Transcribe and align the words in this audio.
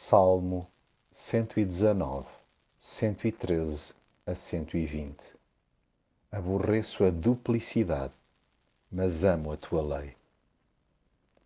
Salmo 0.00 0.70
119, 1.10 2.28
113 2.78 3.92
a 4.24 4.32
120 4.32 5.34
Aborreço 6.30 7.02
a 7.02 7.10
duplicidade, 7.10 8.12
mas 8.92 9.24
amo 9.24 9.50
a 9.50 9.56
tua 9.56 9.82
lei. 9.98 10.14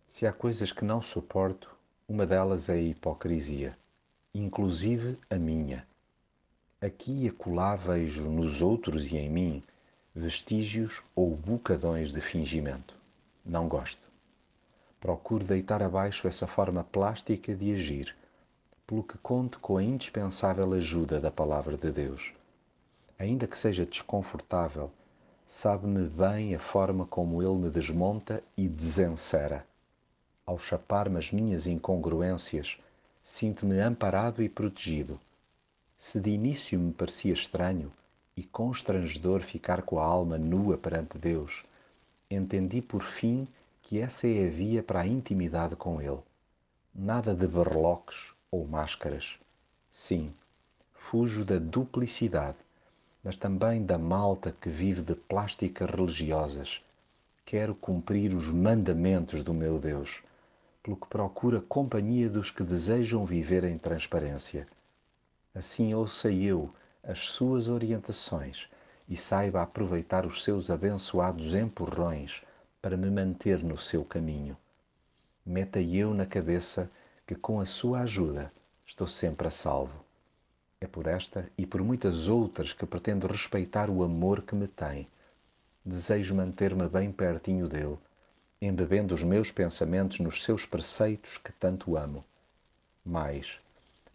Se 0.07 0.27
há 0.27 0.31
coisas 0.31 0.71
que 0.71 0.85
não 0.85 1.01
suporto, 1.01 1.75
uma 2.07 2.27
delas 2.27 2.69
é 2.69 2.73
a 2.73 2.77
hipocrisia, 2.77 3.75
inclusive 4.35 5.17
a 5.31 5.35
minha. 5.35 5.85
Aqui 6.79 7.23
e 7.23 7.29
acolá 7.29 7.75
vejo 7.75 8.29
nos 8.29 8.61
outros 8.61 9.11
e 9.11 9.17
em 9.17 9.31
mim 9.31 9.63
vestígios 10.13 11.01
ou 11.15 11.35
bocadões 11.35 12.13
de 12.13 12.21
fingimento. 12.21 12.95
Não 13.43 13.67
gosto. 13.67 14.03
Procuro 15.01 15.43
deitar 15.43 15.81
abaixo 15.81 16.27
essa 16.27 16.45
forma 16.45 16.83
plástica 16.83 17.55
de 17.55 17.73
agir 17.73 18.15
pelo 18.85 19.03
que 19.03 19.17
conto 19.17 19.59
com 19.59 19.77
a 19.77 19.83
indispensável 19.83 20.73
ajuda 20.73 21.19
da 21.19 21.31
Palavra 21.31 21.77
de 21.77 21.91
Deus. 21.91 22.33
Ainda 23.17 23.47
que 23.47 23.57
seja 23.57 23.85
desconfortável, 23.85 24.91
sabe-me 25.47 26.07
bem 26.07 26.53
a 26.53 26.59
forma 26.59 27.05
como 27.05 27.41
ele 27.41 27.55
me 27.55 27.69
desmonta 27.69 28.43
e 28.57 28.67
desencera. 28.67 29.65
Ao 30.45 30.57
chapar-me 30.59 31.17
as 31.17 31.31
minhas 31.31 31.65
incongruências, 31.65 32.77
sinto-me 33.23 33.79
amparado 33.79 34.43
e 34.43 34.49
protegido. 34.49 35.17
Se 35.97 36.19
de 36.19 36.31
início 36.31 36.77
me 36.77 36.91
parecia 36.91 37.33
estranho 37.33 37.89
e 38.35 38.43
constrangedor 38.43 39.41
ficar 39.41 39.83
com 39.83 39.97
a 39.99 40.03
alma 40.03 40.37
nua 40.37 40.77
perante 40.77 41.17
Deus, 41.17 41.63
entendi 42.29 42.81
por 42.81 43.03
fim 43.03 43.47
que 43.81 43.99
essa 43.99 44.27
é 44.27 44.45
a 44.45 44.49
via 44.49 44.83
para 44.83 45.01
a 45.01 45.07
intimidade 45.07 45.77
com 45.77 46.01
Ele. 46.01 46.19
Nada 46.93 47.33
de 47.33 47.47
berloques 47.47 48.33
ou 48.53 48.67
máscaras. 48.67 49.39
Sim, 49.91 50.31
fujo 50.93 51.43
da 51.43 51.57
duplicidade, 51.57 52.57
mas 53.23 53.35
também 53.35 53.83
da 53.83 53.97
malta 53.97 54.55
que 54.61 54.69
vive 54.69 55.01
de 55.01 55.15
plásticas 55.15 55.89
religiosas. 55.89 56.79
Quero 57.43 57.73
cumprir 57.73 58.31
os 58.31 58.49
mandamentos 58.49 59.41
do 59.41 59.55
meu 59.55 59.79
Deus, 59.79 60.21
pelo 60.83 60.95
que 60.95 61.07
procuro 61.07 61.57
a 61.57 61.61
companhia 61.61 62.29
dos 62.29 62.51
que 62.51 62.61
desejam 62.61 63.25
viver 63.25 63.63
em 63.63 63.75
transparência. 63.75 64.67
Assim 65.55 65.95
ouça 65.95 66.31
eu 66.31 66.71
as 67.03 67.29
suas 67.29 67.67
orientações 67.67 68.67
e 69.09 69.17
saiba 69.17 69.63
aproveitar 69.63 70.27
os 70.27 70.43
seus 70.43 70.69
abençoados 70.69 71.55
empurrões 71.55 72.43
para 72.79 72.95
me 72.95 73.09
manter 73.09 73.63
no 73.63 73.79
seu 73.79 74.05
caminho. 74.05 74.55
Meta 75.43 75.81
eu 75.81 76.13
na 76.13 76.27
cabeça 76.27 76.87
que 77.25 77.35
com 77.35 77.59
a 77.59 77.65
sua 77.65 78.01
ajuda 78.01 78.51
estou 78.85 79.07
sempre 79.07 79.47
a 79.47 79.51
salvo. 79.51 80.03
É 80.81 80.87
por 80.87 81.07
esta 81.07 81.49
e 81.57 81.65
por 81.65 81.81
muitas 81.81 82.27
outras 82.27 82.73
que 82.73 82.85
pretendo 82.85 83.27
respeitar 83.27 83.89
o 83.89 84.03
amor 84.03 84.41
que 84.41 84.53
me 84.53 84.67
tem. 84.67 85.07
Desejo 85.85 86.35
manter-me 86.35 86.87
bem 86.89 87.11
pertinho 87.11 87.69
dele, 87.69 87.97
embebendo 88.61 89.13
os 89.13 89.23
meus 89.23 89.51
pensamentos 89.51 90.19
nos 90.19 90.43
seus 90.43 90.65
preceitos 90.65 91.37
que 91.37 91.53
tanto 91.53 91.95
amo. 91.95 92.25
Mais, 93.05 93.59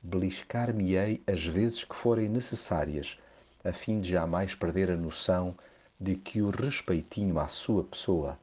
beliscar-me-ei 0.02 1.22
as 1.26 1.44
vezes 1.44 1.84
que 1.84 1.94
forem 1.94 2.28
necessárias, 2.28 3.18
a 3.64 3.72
fim 3.72 4.00
de 4.00 4.10
jamais 4.10 4.54
perder 4.54 4.90
a 4.90 4.96
noção 4.96 5.56
de 5.98 6.14
que 6.14 6.42
o 6.42 6.50
respeitinho 6.50 7.38
à 7.38 7.48
sua 7.48 7.82
pessoa, 7.84 8.38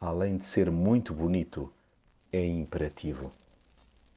além 0.00 0.38
de 0.38 0.44
ser 0.44 0.70
muito 0.70 1.14
bonito, 1.14 1.70
é 2.32 2.44
imperativo. 2.44 3.32